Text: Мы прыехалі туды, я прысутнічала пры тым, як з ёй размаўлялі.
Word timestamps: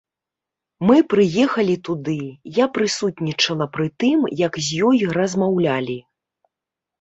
Мы 0.89 0.95
прыехалі 1.13 1.75
туды, 1.89 2.15
я 2.55 2.65
прысутнічала 2.77 3.67
пры 3.77 3.85
тым, 4.05 4.25
як 4.41 4.53
з 4.69 4.81
ёй 4.89 4.97
размаўлялі. 5.21 5.99